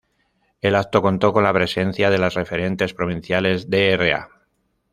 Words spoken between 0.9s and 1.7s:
contó con la